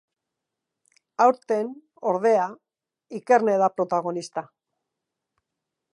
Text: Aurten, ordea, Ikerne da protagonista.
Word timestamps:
Aurten, 1.25 1.69
ordea, 2.13 2.47
Ikerne 3.21 3.59
da 3.65 3.69
protagonista. 3.79 4.49